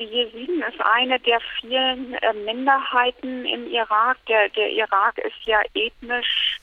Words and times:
Die 0.00 0.06
Jesiden 0.06 0.60
ist 0.62 0.80
eine 0.80 1.20
der 1.20 1.38
vielen 1.60 2.14
äh, 2.14 2.32
Minderheiten 2.32 3.44
im 3.44 3.68
Irak. 3.68 4.16
Der, 4.26 4.48
der 4.48 4.68
Irak 4.70 5.18
ist 5.18 5.40
ja 5.44 5.62
ethnisch, 5.72 6.58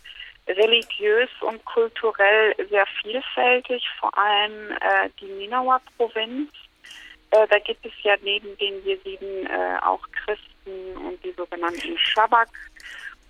religiös 0.50 1.30
und 1.40 1.64
kulturell 1.64 2.54
sehr 2.70 2.86
vielfältig, 3.02 3.88
vor 4.02 4.18
allem 4.18 4.72
äh, 4.72 5.10
die 5.22 5.28
Ninawa-Provinz. 5.28 6.52
Äh, 7.30 7.48
da 7.48 7.60
gibt 7.60 7.86
es 7.86 7.94
ja 8.04 8.18
neben 8.22 8.58
den 8.58 8.84
Jesiden 8.84 9.48
äh, 9.48 9.80
auch 9.82 10.06
Christen 10.26 10.98
und 10.98 11.24
die 11.24 11.32
sogenannten 11.32 11.98
Shabak. 11.98 12.50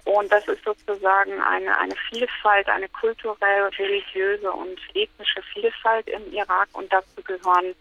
Und 0.05 0.31
das 0.31 0.47
ist 0.47 0.63
sozusagen 0.63 1.39
eine, 1.41 1.77
eine 1.77 1.95
Vielfalt, 2.09 2.67
eine 2.69 2.89
kulturell, 2.89 3.69
religiöse 3.77 4.51
und 4.51 4.79
ethnische 4.95 5.43
Vielfalt 5.53 6.09
im 6.09 6.33
Irak. 6.33 6.69
Und 6.73 6.91
dazu 6.91 7.21
gehören 7.23 7.75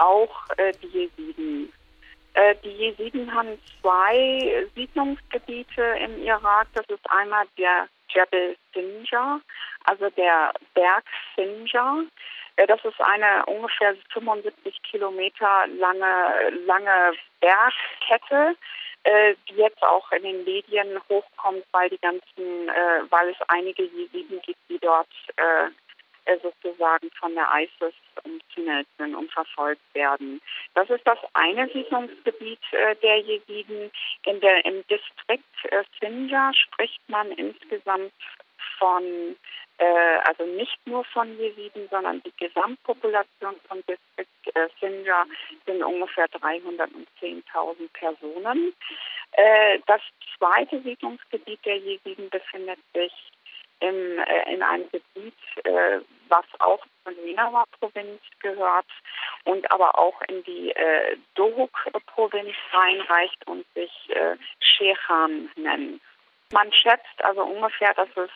auch 0.00 0.48
äh, 0.56 0.72
die 0.82 0.86
Jesiden. 0.88 1.72
Äh, 2.34 2.54
die 2.64 2.70
Jesiden 2.70 3.32
haben 3.34 3.58
zwei 3.80 4.66
Siedlungsgebiete 4.74 5.82
im 6.04 6.22
Irak. 6.22 6.68
Das 6.74 6.86
ist 6.88 7.10
einmal 7.10 7.46
der 7.58 7.88
Jebel 8.08 8.56
Sinjar, 8.72 9.40
also 9.84 10.08
der 10.10 10.52
Berg 10.74 11.04
Sinjar. 11.36 12.04
Äh, 12.56 12.66
das 12.66 12.84
ist 12.84 13.00
eine 13.00 13.44
ungefähr 13.46 13.94
75 14.12 14.82
Kilometer 14.82 15.66
lange, 15.78 16.50
lange 16.66 17.12
Bergkette, 17.40 18.56
äh, 19.04 19.34
die 19.48 19.54
jetzt 19.54 19.82
auch 19.82 20.10
in 20.12 20.22
den 20.22 20.44
Medien 20.44 21.00
hochkommt, 21.08 21.64
weil 21.72 21.88
die 21.90 21.98
ganzen, 21.98 22.68
weil 23.10 23.30
es 23.30 23.36
einige 23.48 23.84
Jesiden 23.84 24.40
gibt, 24.42 24.60
die 24.68 24.78
dort 24.78 25.08
sozusagen 26.38 27.10
von 27.18 27.34
der 27.34 27.48
ISIS 27.54 27.94
umzingelt 28.24 28.86
sind 28.98 29.14
und 29.14 29.30
verfolgt 29.32 29.82
werden. 29.94 30.40
Das 30.74 30.88
ist 30.90 31.06
das 31.06 31.18
eine 31.34 31.68
Siedlungsgebiet 31.68 32.60
äh, 32.72 32.96
der 32.96 33.18
Jesiden. 33.20 33.90
In 34.26 34.40
der, 34.40 34.64
Im 34.64 34.86
Distrikt 34.88 35.44
äh, 35.64 35.82
Sinjar 36.00 36.52
spricht 36.54 37.00
man 37.08 37.30
insgesamt 37.32 38.12
von, 38.78 39.36
äh, 39.78 40.18
also 40.24 40.44
nicht 40.44 40.78
nur 40.86 41.04
von 41.04 41.38
Jesiden, 41.38 41.88
sondern 41.90 42.22
die 42.22 42.32
Gesamtpopulation 42.36 43.56
von 43.68 43.82
Distrikt 43.86 44.56
äh, 44.56 44.68
Sinjar 44.80 45.26
sind 45.66 45.82
ungefähr 45.82 46.26
310.000 46.26 47.88
Personen. 47.92 48.74
Äh, 49.32 49.78
das 49.86 50.00
zweite 50.36 50.80
Siedlungsgebiet 50.82 51.64
der 51.64 51.78
Jesiden 51.78 52.28
befindet 52.30 52.78
sich 52.94 53.12
im, 53.80 54.18
äh, 54.18 54.54
in 54.54 54.62
einem 54.62 54.88
Gebiet, 54.90 55.34
äh, 55.64 56.00
was 56.30 56.46
auch 56.60 56.84
zur 57.04 57.12
Ninawa-Provinz 57.12 58.20
gehört 58.40 58.86
und 59.44 59.70
aber 59.70 59.98
auch 59.98 60.20
in 60.28 60.42
die 60.44 60.70
äh, 60.70 61.16
Dohuk-Provinz 61.34 62.54
reinreicht 62.72 63.46
und 63.46 63.66
sich 63.74 63.92
äh, 64.10 64.36
Shechan 64.60 65.50
nennt. 65.56 66.00
Man 66.52 66.72
schätzt 66.72 67.22
also 67.22 67.44
ungefähr, 67.44 67.94
dass 67.94 68.08
es 68.16 68.28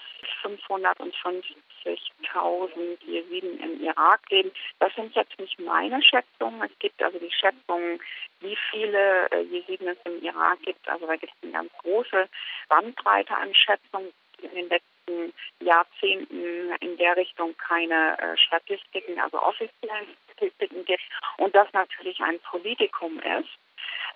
550.000 0.45 3.05
Jesiden 3.05 3.59
im 3.59 3.83
Irak 3.83 4.21
leben. 4.31 4.53
Das 4.79 4.95
sind 4.95 5.13
jetzt 5.17 5.37
nicht 5.41 5.59
meine 5.59 6.01
Schätzungen. 6.01 6.63
Es 6.63 6.71
gibt 6.79 7.03
also 7.03 7.19
die 7.19 7.33
Schätzungen, 7.33 8.01
wie 8.39 8.57
viele 8.71 9.29
äh, 9.33 9.43
Jesiden 9.43 9.89
es 9.89 9.99
im 10.05 10.23
Irak 10.23 10.63
gibt. 10.63 10.89
Also 10.89 11.07
da 11.07 11.17
gibt 11.17 11.33
es 11.35 11.43
eine 11.43 11.51
ganz 11.53 11.73
große 11.83 12.29
Bandbreite 12.69 13.37
an 13.37 13.53
Schätzungen 13.53 14.13
in 14.41 14.55
den 14.55 14.69
letzten 14.69 14.94
letzten 15.07 15.33
Jahrzehnten 15.61 16.73
in 16.81 16.97
der 16.97 17.17
Richtung 17.17 17.55
keine 17.57 18.19
äh, 18.19 18.37
Statistiken, 18.37 19.19
also 19.21 19.41
offiziellen 19.41 20.07
Statistiken 20.33 20.85
gibt 20.85 21.03
und 21.39 21.55
das 21.55 21.69
natürlich 21.73 22.21
ein 22.21 22.39
Politikum 22.51 23.19
ist. 23.19 23.49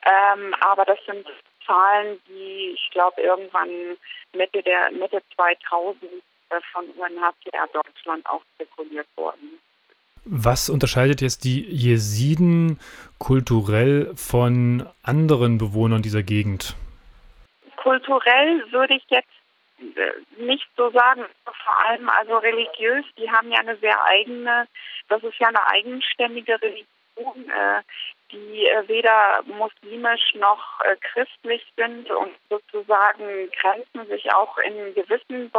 Ähm, 0.05 0.55
aber 0.61 0.85
das 0.85 0.99
sind 1.07 1.27
Zahlen, 1.67 2.19
die 2.29 2.73
ich 2.75 2.91
glaube 2.93 3.21
irgendwann 3.21 3.97
Mitte 4.33 4.63
der 4.63 4.91
Mitte 4.93 5.23
2000 5.35 6.03
äh, 6.51 6.61
von 6.73 6.85
UNHCR 6.91 7.69
Deutschland 7.73 8.27
auch 8.27 8.43
zirkuliert 8.57 9.07
wurden. 9.17 9.61
Was 10.25 10.69
unterscheidet 10.69 11.23
jetzt 11.23 11.45
die 11.45 11.65
Jesiden 11.65 12.79
kulturell 13.19 14.13
von 14.15 14.87
anderen 15.03 15.57
Bewohnern 15.57 16.03
dieser 16.03 16.23
Gegend? 16.23 16.75
Kulturell 17.77 18.71
würde 18.71 18.95
ich 18.95 19.05
jetzt 19.09 19.29
nicht 20.37 20.69
so 20.77 20.91
sagen, 20.91 21.25
vor 21.45 21.87
allem 21.87 22.09
also 22.09 22.39
religiös, 22.39 23.05
die 23.17 23.31
haben 23.31 23.51
ja 23.51 23.61
eine 23.61 23.77
sehr 23.77 24.03
eigene, 24.05 24.67
das 25.09 25.23
ist 25.23 25.39
ja 25.39 25.49
eine 25.49 25.67
eigenständige 25.67 26.61
Religion, 26.61 27.51
äh, 27.51 27.83
die 28.31 28.67
äh, 28.67 28.87
weder 28.89 29.43
muslimisch 29.45 30.35
noch 30.35 30.81
äh, 30.83 30.97
christlich 30.97 31.65
sind 31.77 32.11
und 32.11 32.33
sozusagen 32.51 33.51
grenzen 33.61 34.07
sich 34.09 34.33
auch 34.33 34.59
in 34.59 34.95
gewissen 34.95 35.51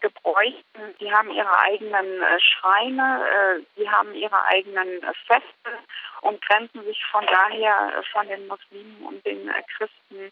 Gebräuchen. 0.00 0.94
Die 1.00 1.10
haben 1.10 1.30
ihre 1.30 1.58
eigenen 1.58 2.22
Schreine, 2.38 3.64
die 3.76 3.88
haben 3.88 4.14
ihre 4.14 4.44
eigenen 4.44 5.00
Feste 5.26 5.78
und 6.20 6.40
grenzen 6.42 6.84
sich 6.84 7.02
von 7.06 7.24
daher 7.26 8.02
von 8.12 8.28
den 8.28 8.46
Muslimen 8.46 9.06
und 9.06 9.24
den 9.24 9.50
Christen 9.76 10.30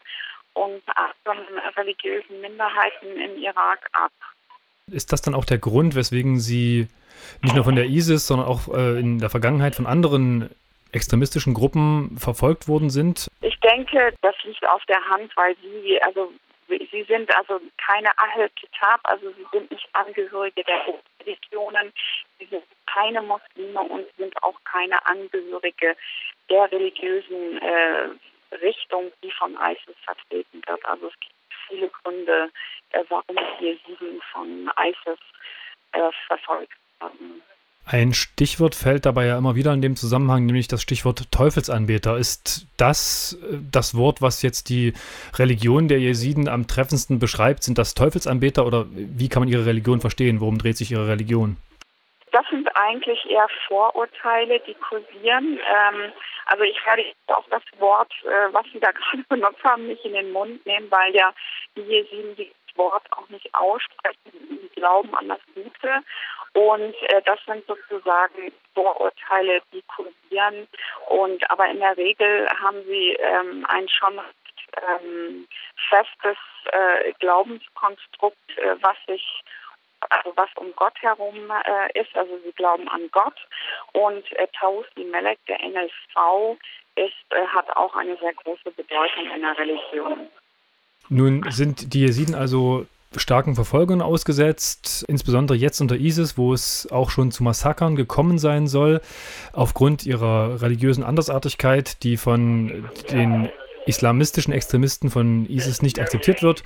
und 0.57 0.81
anderen 0.95 1.59
religiösen 1.77 2.41
Minderheiten 2.41 3.07
im 3.17 3.41
Irak 3.41 3.87
ab. 3.93 4.11
Ist 4.91 5.11
das 5.11 5.21
dann 5.21 5.35
auch 5.35 5.45
der 5.45 5.57
Grund, 5.57 5.95
weswegen 5.95 6.39
Sie 6.39 6.87
nicht 7.41 7.55
nur 7.55 7.63
von 7.63 7.75
der 7.75 7.85
ISIS, 7.85 8.27
sondern 8.27 8.47
auch 8.47 8.73
äh, 8.73 8.99
in 8.99 9.19
der 9.19 9.29
Vergangenheit 9.29 9.75
von 9.75 9.85
anderen 9.85 10.49
extremistischen 10.91 11.53
Gruppen 11.53 12.17
verfolgt 12.17 12.67
worden 12.67 12.89
sind? 12.89 13.27
Ich 13.41 13.59
denke, 13.59 14.13
das 14.21 14.35
liegt 14.43 14.67
auf 14.67 14.83
der 14.85 15.03
Hand, 15.09 15.35
weil 15.35 15.55
sie, 15.61 16.01
also 16.03 16.31
sie 16.67 17.03
sind 17.07 17.35
also 17.35 17.59
keine 17.77 18.09
Ahl 18.17 18.49
Kitab, 18.55 19.01
also 19.03 19.29
sie 19.31 19.45
sind 19.51 19.69
nicht 19.71 19.87
Angehörige 19.93 20.63
der 20.63 20.79
Religionen, 21.25 21.91
sie 22.39 22.45
sind 22.45 22.63
keine 22.85 23.21
Muslime 23.21 23.81
und 23.81 24.05
sind 24.17 24.33
auch 24.43 24.59
keine 24.63 25.05
Angehörige 25.05 25.95
der 26.49 26.71
religiösen 26.71 27.57
äh, 27.61 28.09
Richtung, 28.51 29.11
die 29.23 29.31
von 29.31 29.55
ISIS 29.55 29.95
vertreten 30.03 30.61
wird. 30.65 30.85
Also 30.85 31.07
es 31.07 31.19
gibt 31.19 31.33
viele 31.67 31.89
Gründe, 31.89 32.49
äh, 32.91 33.03
warum 33.09 33.37
hier 33.59 33.77
sieben 33.85 34.21
von 34.31 34.71
ISIS 34.79 35.19
äh, 35.93 36.11
verfolgt 36.27 36.73
werden. 36.99 37.41
Ein 37.89 38.13
Stichwort 38.13 38.75
fällt 38.75 39.05
dabei 39.05 39.27
ja 39.27 39.37
immer 39.37 39.55
wieder 39.55 39.73
in 39.73 39.81
dem 39.81 39.95
Zusammenhang, 39.95 40.45
nämlich 40.45 40.67
das 40.67 40.81
Stichwort 40.81 41.31
Teufelsanbeter. 41.31 42.17
Ist 42.17 42.67
das 42.75 43.37
äh, 43.41 43.59
das 43.71 43.95
Wort, 43.95 44.21
was 44.21 44.41
jetzt 44.41 44.67
die 44.67 44.93
Religion 45.35 45.87
der 45.87 45.99
Jesiden 45.99 46.49
am 46.49 46.67
treffendsten 46.67 47.19
beschreibt? 47.19 47.63
Sind 47.63 47.77
das 47.77 47.93
Teufelsanbeter 47.93 48.65
oder 48.65 48.87
wie 48.91 49.29
kann 49.29 49.41
man 49.41 49.49
ihre 49.49 49.65
Religion 49.65 50.01
verstehen? 50.01 50.41
Worum 50.41 50.57
dreht 50.57 50.75
sich 50.75 50.91
ihre 50.91 51.07
Religion? 51.07 51.55
Das 52.33 52.45
sind 52.49 52.66
eigentlich 52.77 53.25
eher 53.29 53.47
Vorurteile, 53.67 54.59
die 54.61 54.75
kursieren. 54.75 55.59
Ähm, 55.59 56.13
also 56.45 56.63
ich 56.63 56.77
werde 56.85 57.03
auch 57.27 57.45
das 57.49 57.63
Wort, 57.79 58.11
äh, 58.23 58.53
was 58.53 58.65
Sie 58.71 58.79
da 58.79 58.91
gerade 58.93 59.23
benutzt 59.29 59.63
haben, 59.63 59.87
nicht 59.87 60.05
in 60.05 60.13
den 60.13 60.31
Mund 60.31 60.65
nehmen, 60.65 60.89
weil 60.91 61.15
ja 61.15 61.33
die 61.75 61.81
Jesiden 61.81 62.35
dieses 62.35 62.55
Wort 62.75 63.03
auch 63.11 63.27
nicht 63.29 63.53
aussprechen. 63.53 64.31
Sie 64.31 64.69
glauben 64.75 65.13
an 65.15 65.29
das 65.29 65.39
Gute. 65.55 66.03
Und 66.53 66.95
äh, 67.03 67.21
das 67.25 67.39
sind 67.45 67.65
sozusagen 67.67 68.51
Vorurteile, 68.73 69.61
die 69.73 69.83
kursieren. 69.83 70.67
Und 71.07 71.49
aber 71.49 71.67
in 71.67 71.79
der 71.79 71.97
Regel 71.97 72.47
haben 72.61 72.83
sie 72.85 73.17
ähm, 73.19 73.65
ein 73.69 73.87
schon 73.89 74.19
ähm, 74.87 75.47
festes 75.89 76.37
äh, 76.71 77.13
Glaubenskonstrukt, 77.19 78.57
äh, 78.57 78.75
was 78.81 78.97
sich 79.07 79.43
also 80.09 80.33
was 80.35 80.49
um 80.57 80.73
Gott 80.75 80.93
herum 81.01 81.35
äh, 81.35 81.99
ist. 81.99 82.15
Also 82.15 82.37
sie 82.43 82.51
glauben 82.53 82.87
an 82.89 83.01
Gott 83.11 83.35
und 83.93 84.31
äh, 84.33 84.47
Tausi 84.59 85.03
Melek, 85.11 85.39
der 85.47 85.59
NSV, 85.61 86.57
ist, 86.95 87.13
äh, 87.29 87.45
hat 87.47 87.69
auch 87.75 87.95
eine 87.95 88.17
sehr 88.17 88.33
große 88.33 88.71
Bedeutung 88.71 89.29
in 89.33 89.41
der 89.41 89.57
Religion. 89.57 90.27
Nun 91.09 91.45
sind 91.51 91.93
die 91.93 92.01
Jesiden 92.01 92.35
also 92.35 92.85
starken 93.15 93.55
Verfolgungen 93.55 94.01
ausgesetzt, 94.01 95.05
insbesondere 95.07 95.57
jetzt 95.57 95.79
unter 95.79 95.95
ISIS, 95.95 96.37
wo 96.37 96.53
es 96.53 96.87
auch 96.91 97.09
schon 97.09 97.31
zu 97.31 97.43
Massakern 97.43 97.95
gekommen 97.95 98.37
sein 98.37 98.67
soll, 98.67 99.01
aufgrund 99.53 100.05
ihrer 100.05 100.61
religiösen 100.61 101.03
Andersartigkeit, 101.03 102.03
die 102.03 102.17
von 102.17 102.89
den 103.11 103.49
islamistischen 103.85 104.53
Extremisten 104.53 105.09
von 105.09 105.45
ISIS 105.49 105.81
nicht 105.81 105.99
akzeptiert 105.99 106.43
wird. 106.43 106.63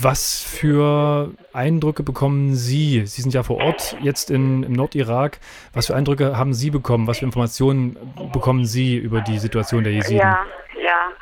Was 0.00 0.42
für 0.42 1.32
Eindrücke 1.52 2.02
bekommen 2.02 2.54
Sie? 2.54 3.06
Sie 3.06 3.20
sind 3.20 3.34
ja 3.34 3.42
vor 3.42 3.58
Ort 3.58 3.96
jetzt 4.00 4.30
in, 4.30 4.62
im 4.62 4.72
Nordirak. 4.72 5.38
Was 5.74 5.88
für 5.88 5.94
Eindrücke 5.94 6.36
haben 6.36 6.54
Sie 6.54 6.70
bekommen? 6.70 7.06
Was 7.06 7.18
für 7.18 7.26
Informationen 7.26 8.14
bekommen 8.32 8.64
Sie 8.64 8.96
über 8.96 9.20
die 9.20 9.38
Situation 9.38 9.84
der 9.84 9.92
Jesiden? 9.92 10.18
Ja, 10.18 10.46
ja. 10.82 11.12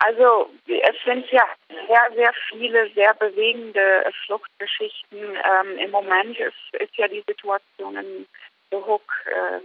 Also 0.00 0.50
es 0.66 0.96
sind 1.06 1.24
ja 1.30 1.44
sehr, 1.68 2.14
sehr 2.14 2.32
viele, 2.50 2.90
sehr 2.94 3.14
bewegende 3.14 4.04
Fluchtgeschichten. 4.26 5.18
Ähm, 5.18 5.78
Im 5.78 5.90
Moment 5.90 6.38
ist, 6.38 6.80
ist 6.82 6.94
ja 6.96 7.08
die 7.08 7.24
Situation 7.26 7.96
in 7.96 8.26
Dohuk 8.70 9.02
äh, 9.26 9.60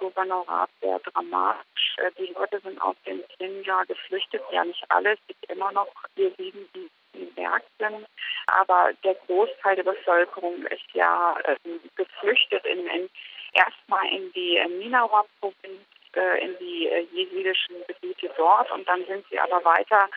Gouvernorat 0.00 0.70
sehr 0.80 0.98
dramatisch. 0.98 1.96
Äh, 1.98 2.10
die 2.18 2.32
Leute 2.32 2.60
sind 2.60 2.80
aus 2.82 2.96
dem 3.06 3.22
Sinjar 3.38 3.86
geflüchtet, 3.86 4.42
ja 4.50 4.64
nicht 4.64 4.84
alle, 4.88 5.12
es 5.12 5.20
gibt 5.28 5.50
immer 5.50 5.70
noch 5.72 5.88
Jesiden, 6.16 6.68
die 6.74 6.90
im 7.14 7.36
Werk 7.36 7.64
sind, 7.78 8.06
aber 8.46 8.92
der 9.04 9.14
Großteil 9.26 9.76
der 9.76 9.84
Bevölkerung 9.84 10.66
ist 10.66 10.92
ja 10.92 11.36
äh, 11.44 11.56
geflüchtet 11.96 12.64
in, 12.66 12.86
in 12.86 13.10
erstmal 13.52 14.06
in 14.08 14.32
die 14.32 14.56
äh, 14.56 14.68
Minawa-Provinz 14.68 15.80
äh, 16.14 16.44
in 16.44 16.56
die 16.58 16.88
äh, 16.88 17.06
jesidischen 17.12 17.76
Gebiete 17.86 18.30
dort. 18.36 18.70
Und 18.70 18.86
dann 18.88 19.04
sind 19.06 19.24
sie 19.30 19.38
aber 19.38 19.64
weiter 19.64 20.08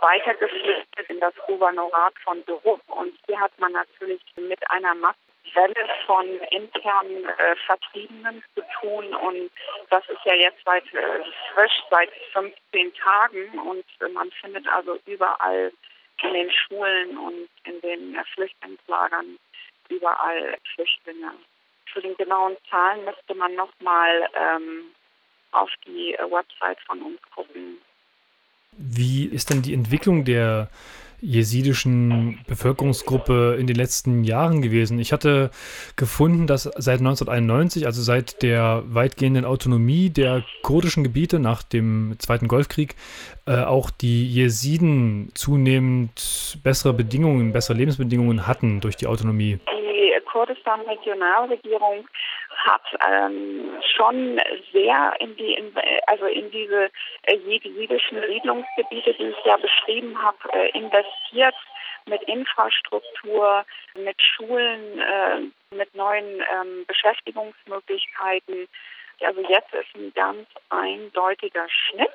weiter 0.00 0.34
geflüchtet 0.34 1.08
in 1.08 1.20
das 1.20 1.34
Gouvernorat 1.46 2.14
von 2.24 2.42
Berup 2.44 2.80
und 2.88 3.14
hier 3.26 3.38
hat 3.38 3.56
man 3.58 3.72
natürlich 3.72 4.20
mit 4.36 4.58
einer 4.70 4.94
Massenwelle 4.94 5.88
von 6.06 6.26
internen 6.50 7.24
äh, 7.24 7.56
Vertriebenen 7.66 8.42
zu 8.54 8.62
tun. 8.80 9.14
Und 9.14 9.50
das 9.90 10.02
ist 10.08 10.24
ja 10.24 10.34
jetzt 10.34 10.58
seit 10.64 10.84
äh, 10.94 11.20
frisch 11.54 11.82
seit 11.90 12.10
15 12.32 12.94
Tagen. 12.94 13.58
Und 13.60 13.84
äh, 14.00 14.08
man 14.08 14.30
findet 14.32 14.66
also 14.68 14.98
überall 15.06 15.72
in 16.22 16.32
den 16.32 16.50
Schulen 16.50 17.18
und 17.18 17.48
in 17.64 17.80
den 17.80 18.16
Flüchtlingslagern 18.34 19.38
überall 19.88 20.56
Flüchtlinge. 20.74 21.32
Für 21.92 22.00
die 22.00 22.14
genauen 22.14 22.56
Zahlen 22.70 23.04
müsste 23.04 23.34
man 23.34 23.54
nochmal 23.54 24.28
ähm, 24.34 24.86
auf 25.52 25.70
die 25.86 26.16
Website 26.18 26.78
von 26.86 27.02
uns 27.02 27.20
gucken. 27.34 27.78
Wie 28.72 29.26
ist 29.26 29.50
denn 29.50 29.62
die 29.62 29.74
Entwicklung 29.74 30.24
der 30.24 30.68
jesidischen 31.24 32.38
Bevölkerungsgruppe 32.46 33.56
in 33.58 33.66
den 33.66 33.76
letzten 33.76 34.24
Jahren 34.24 34.60
gewesen. 34.62 34.98
Ich 34.98 35.12
hatte 35.12 35.50
gefunden, 35.96 36.46
dass 36.46 36.64
seit 36.64 37.00
1991, 37.00 37.86
also 37.86 38.02
seit 38.02 38.42
der 38.42 38.82
weitgehenden 38.86 39.44
Autonomie 39.44 40.10
der 40.10 40.44
kurdischen 40.62 41.02
Gebiete 41.02 41.38
nach 41.38 41.62
dem 41.62 42.14
Zweiten 42.18 42.46
Golfkrieg, 42.46 42.94
äh, 43.46 43.56
auch 43.56 43.90
die 43.90 44.26
Jesiden 44.26 45.30
zunehmend 45.34 46.58
bessere 46.62 46.92
Bedingungen, 46.92 47.52
bessere 47.52 47.76
Lebensbedingungen 47.76 48.46
hatten 48.46 48.80
durch 48.80 48.96
die 48.96 49.06
Autonomie. 49.06 49.58
Kurdistan-Regionalregierung 50.34 52.08
hat 52.56 52.82
ähm, 53.08 53.80
schon 53.96 54.40
sehr 54.72 55.14
in 55.20 55.36
die, 55.36 55.54
in, 55.54 55.72
also 56.08 56.26
in 56.26 56.50
diese 56.50 56.90
äh, 57.22 57.36
jesidischen 57.36 58.20
Siedlungsgebiete, 58.20 59.14
die 59.14 59.28
ich 59.28 59.44
ja 59.44 59.56
beschrieben 59.56 60.20
habe, 60.20 60.36
äh, 60.52 60.70
investiert 60.76 61.54
mit 62.06 62.20
Infrastruktur, 62.24 63.64
mit 63.94 64.20
Schulen, 64.20 64.98
äh, 64.98 65.40
mit 65.70 65.94
neuen 65.94 66.40
ähm, 66.40 66.84
Beschäftigungsmöglichkeiten. 66.88 68.66
Also 69.20 69.40
jetzt 69.42 69.72
ist 69.72 69.94
ein 69.94 70.12
ganz 70.14 70.48
eindeutiger 70.70 71.68
Schnitt. 71.68 72.10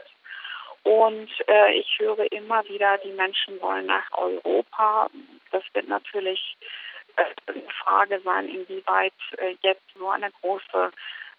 Und 0.84 1.30
äh, 1.48 1.72
ich 1.74 2.00
höre 2.00 2.30
immer 2.34 2.68
wieder, 2.68 2.98
die 2.98 3.14
Menschen 3.14 3.62
wollen 3.62 3.86
nach 3.86 4.12
Europa. 4.18 5.10
Das 5.52 5.64
wird 5.74 5.88
natürlich 5.88 6.58
eine 7.48 7.64
Frage 7.84 8.20
sein, 8.22 8.48
inwieweit 8.48 9.14
äh, 9.38 9.56
jetzt 9.62 9.96
nur 9.96 10.14
eine 10.14 10.32
große 10.42 10.92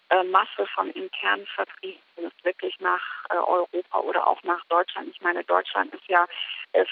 äh, 0.09 0.23
Masse 0.23 0.65
von 0.75 0.89
internen 0.91 1.45
Vertriebenen 1.55 2.31
wirklich 2.43 2.77
nach 2.79 3.01
äh, 3.29 3.35
Europa 3.35 3.99
oder 3.99 4.27
auch 4.27 4.41
nach 4.43 4.63
Deutschland. 4.65 5.07
Ich 5.09 5.21
meine, 5.21 5.43
Deutschland 5.43 5.93
ist 5.93 6.07
ja 6.07 6.25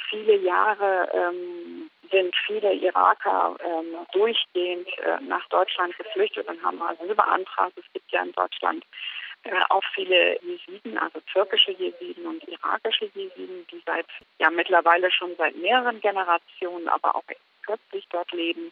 viele 0.09 0.36
Jahre 0.38 1.09
ähm, 1.13 1.89
sind 2.12 2.36
viele 2.45 2.74
Iraker 2.74 3.56
ähm, 3.63 3.95
durchgehend 4.12 4.89
nach 5.21 5.47
Deutschland 5.50 5.95
geflüchtet 5.97 6.47
und 6.47 6.62
haben 6.63 6.81
Asyl 6.81 7.15
beantragt. 7.15 7.74
Es 7.77 7.85
gibt 7.94 8.12
ja 8.12 8.24
in 8.24 8.33
Deutschland 8.33 8.83
auch 9.69 9.83
viele 9.94 10.38
Jesiden, 10.42 10.97
also 10.97 11.21
türkische 11.31 11.71
Jesiden 11.71 12.25
und 12.25 12.45
irakische 12.47 13.06
Jesiden, 13.13 13.65
die 13.71 13.81
seit 13.85 14.07
ja 14.39 14.50
mittlerweile 14.50 15.09
schon 15.12 15.33
seit 15.38 15.56
mehreren 15.56 16.01
Generationen, 16.01 16.89
aber 16.89 17.15
auch 17.15 17.24
kürzlich 17.69 18.07
dort 18.10 18.31
leben. 18.31 18.71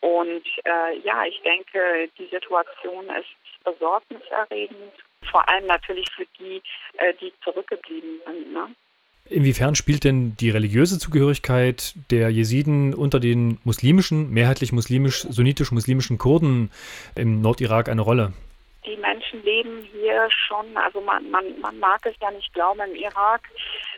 Und 0.00 0.44
äh, 0.64 0.98
ja, 1.02 1.24
ich 1.24 1.40
denke, 1.42 2.10
die 2.18 2.26
Situation 2.26 3.06
ist 3.06 3.64
besorgniserregend, 3.64 4.92
vor 5.30 5.48
allem 5.48 5.66
natürlich 5.66 6.06
für 6.14 6.26
die, 6.38 6.60
äh, 6.98 7.14
die 7.20 7.32
zurückgeblieben 7.42 8.20
sind. 8.26 8.52
Ne? 8.52 8.68
Inwiefern 9.30 9.74
spielt 9.74 10.04
denn 10.04 10.36
die 10.36 10.50
religiöse 10.50 10.98
Zugehörigkeit 10.98 11.94
der 12.10 12.28
Jesiden 12.28 12.92
unter 12.92 13.20
den 13.20 13.58
muslimischen, 13.64 14.30
mehrheitlich 14.30 14.72
muslimisch-sunnitisch-muslimischen 14.72 16.18
Kurden 16.18 16.70
im 17.16 17.40
Nordirak 17.40 17.88
eine 17.88 18.02
Rolle? 18.02 18.34
Die 18.84 18.98
Menschen 18.98 19.42
leben 19.42 19.88
hier 19.92 20.28
schon, 20.30 20.76
also 20.76 21.00
man, 21.00 21.30
man, 21.30 21.58
man 21.60 21.78
mag 21.78 22.04
es 22.04 22.14
ja 22.20 22.30
nicht 22.32 22.52
glauben, 22.52 22.80
im 22.80 22.94
Irak 22.94 23.48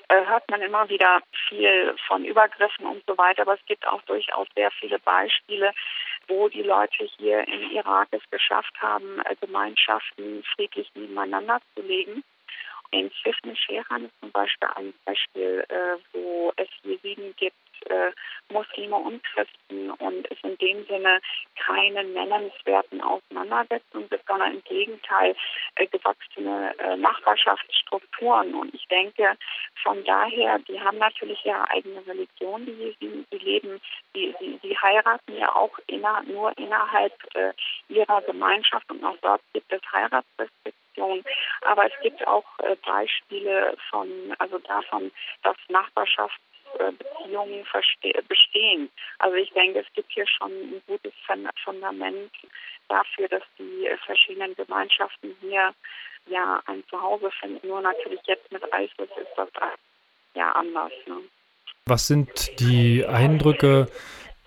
hört 0.08 0.48
man 0.50 0.62
immer 0.62 0.88
wieder 0.88 1.20
viel 1.48 1.94
von 2.06 2.24
Übergriffen 2.24 2.86
und 2.86 3.02
so 3.06 3.16
weiter, 3.18 3.42
aber 3.42 3.54
es 3.54 3.66
gibt 3.66 3.86
auch 3.86 4.02
durchaus 4.02 4.46
sehr 4.54 4.70
viele 4.72 4.98
Beispiele, 5.00 5.72
wo 6.28 6.48
die 6.48 6.62
Leute 6.62 7.08
hier 7.18 7.46
im 7.46 7.70
Irak 7.70 8.08
es 8.10 8.22
geschafft 8.30 8.74
haben, 8.80 9.20
äh, 9.20 9.36
Gemeinschaften 9.36 10.42
friedlich 10.54 10.90
nebeneinander 10.94 11.60
zu 11.74 11.82
legen. 11.82 12.22
In 12.92 13.10
Sifne 13.24 13.56
Sheran 13.56 14.04
ist 14.04 14.20
zum 14.20 14.30
Beispiel 14.30 14.68
ein 14.76 14.94
Beispiel, 15.04 15.64
äh, 15.68 15.96
wo 16.12 16.52
es 16.56 16.68
Jesiden 16.82 17.34
gibt, 17.36 17.56
äh, 17.90 18.12
Muslime 18.48 18.96
und 18.96 19.22
Christen 19.24 19.90
und 19.90 20.30
es 20.30 20.38
in 20.42 20.56
dem 20.58 20.86
Sinne 20.86 21.20
keine 21.86 22.04
nennenswerten 22.04 23.00
Auseinandersetzungen 23.00 24.08
gibt, 24.08 24.26
sondern 24.26 24.54
im 24.54 24.64
Gegenteil 24.64 25.34
äh, 25.76 25.86
gewachsene 25.86 26.74
äh, 26.78 26.96
Nachbarschaftsstrukturen. 26.96 28.54
Und 28.54 28.74
ich 28.74 28.86
denke, 28.88 29.36
von 29.82 30.02
daher, 30.04 30.58
die 30.60 30.80
haben 30.80 30.98
natürlich 30.98 31.44
ihre 31.44 31.68
eigene 31.70 32.06
Religion, 32.06 32.66
die, 32.66 32.96
die, 33.00 33.24
die 33.32 33.38
leben, 33.38 33.80
die, 34.14 34.34
die, 34.40 34.58
die 34.62 34.76
heiraten 34.78 35.36
ja 35.36 35.54
auch 35.54 35.78
inner, 35.86 36.22
nur 36.24 36.56
innerhalb 36.58 37.12
äh, 37.34 37.52
ihrer 37.88 38.22
Gemeinschaft 38.22 38.90
und 38.90 39.04
auch 39.04 39.16
dort 39.22 39.42
gibt 39.52 39.72
es 39.72 39.80
Heiratsrestriktionen. 39.92 41.24
Aber 41.62 41.86
es 41.86 41.92
gibt 42.02 42.26
auch 42.26 42.46
äh, 42.60 42.76
Beispiele 42.86 43.76
von, 43.90 44.08
also 44.38 44.58
davon, 44.58 45.12
dass 45.42 45.56
Nachbarschaft 45.68 46.40
Beziehungen 46.98 47.66
bestehen. 48.28 48.90
Also 49.18 49.36
ich 49.36 49.50
denke, 49.52 49.80
es 49.80 49.92
gibt 49.94 50.12
hier 50.12 50.26
schon 50.26 50.50
ein 50.50 50.82
gutes 50.86 51.12
Fundament 51.64 52.32
dafür, 52.88 53.28
dass 53.28 53.42
die 53.58 53.88
verschiedenen 54.04 54.54
Gemeinschaften 54.54 55.36
hier 55.40 55.74
ja 56.26 56.60
ein 56.66 56.84
Zuhause 56.88 57.30
finden. 57.40 57.66
Nur 57.66 57.80
natürlich 57.80 58.20
jetzt 58.26 58.50
mit 58.52 58.62
ISIS 58.62 59.10
ist 59.16 59.32
das 59.36 59.48
ja 60.34 60.52
anders. 60.52 60.92
Ne? 61.06 61.22
Was 61.86 62.08
sind 62.08 62.58
die 62.60 63.04
Eindrücke 63.06 63.88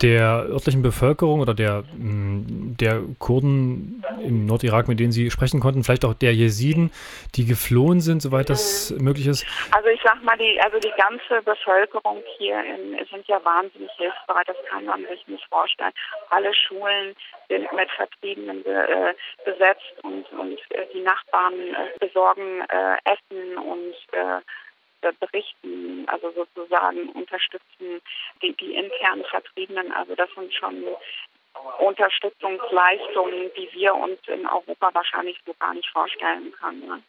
der 0.01 0.45
örtlichen 0.49 0.81
Bevölkerung 0.81 1.41
oder 1.41 1.53
der, 1.53 1.83
mm, 1.93 2.77
der 2.79 3.01
Kurden 3.19 4.03
im 4.23 4.45
Nordirak, 4.45 4.87
mit 4.87 4.99
denen 4.99 5.11
Sie 5.11 5.29
sprechen 5.29 5.59
konnten, 5.59 5.83
vielleicht 5.83 6.05
auch 6.05 6.13
der 6.13 6.33
Jesiden, 6.33 6.91
die 7.35 7.45
geflohen 7.45 7.99
sind, 7.99 8.21
soweit 8.21 8.49
das 8.49 8.91
mhm. 8.91 9.03
möglich 9.03 9.27
ist? 9.27 9.45
Also 9.71 9.89
ich 9.89 9.99
sag 10.03 10.23
mal, 10.23 10.37
die, 10.37 10.59
also 10.61 10.79
die 10.79 10.93
ganze 10.97 11.41
Bevölkerung 11.43 12.23
hier 12.37 12.63
in, 12.63 13.05
sind 13.11 13.27
ja 13.27 13.43
wahnsinnig 13.43 13.91
hilfsbereit, 13.97 14.47
das 14.47 14.57
kann 14.69 14.85
man 14.85 15.05
sich 15.07 15.27
nicht 15.27 15.45
vorstellen. 15.49 15.93
Alle 16.29 16.53
Schulen 16.53 17.15
sind 17.49 17.71
mit 17.73 17.89
Vertriebenen 17.91 18.63
be, 18.63 18.69
äh, 18.69 19.13
besetzt 19.43 19.93
und, 20.03 20.25
und 20.33 20.59
äh, 20.71 20.85
die 20.93 21.01
Nachbarn 21.01 21.53
äh, 21.53 22.05
besorgen 22.05 22.61
äh, 22.69 22.97
Essen 23.03 23.57
und 23.57 23.95
äh, 24.13 24.41
berichten, 25.19 26.07
also 26.07 26.31
sozusagen 26.31 27.09
unterstützen 27.09 28.01
die, 28.41 28.53
die 28.53 28.75
internen 28.75 29.25
Vertriebenen. 29.25 29.91
Also 29.91 30.15
das 30.15 30.29
sind 30.35 30.53
schon 30.53 30.83
Unterstützungsleistungen, 31.79 33.51
die 33.55 33.69
wir 33.73 33.93
uns 33.95 34.19
in 34.27 34.45
Europa 34.45 34.93
wahrscheinlich 34.93 35.39
so 35.45 35.53
gar 35.59 35.73
nicht 35.73 35.89
vorstellen 35.89 36.51
können. 36.53 36.87
Ne? 36.87 37.03